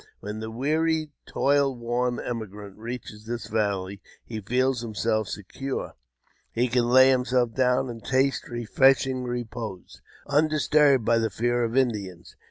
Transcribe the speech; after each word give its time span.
When 0.19 0.39
the 0.39 0.49
weary, 0.49 1.11
toil 1.27 1.75
worn 1.75 2.19
emigrant 2.19 2.75
reaches 2.75 3.27
this 3.27 3.45
valley, 3.45 4.01
he 4.25 4.41
feels 4.41 4.81
himself 4.81 5.27
secure; 5.27 5.93
he 6.51 6.69
can 6.69 6.85
lay 6.89 7.11
himself 7.11 7.53
down 7.53 7.87
and 7.87 8.03
taste 8.03 8.49
re 8.49 8.65
freshing 8.65 9.21
repose, 9.21 10.01
undisturbed 10.25 11.05
by 11.05 11.19
the 11.19 11.29
fear 11.29 11.63
of 11.63 11.77
Indians. 11.77 12.35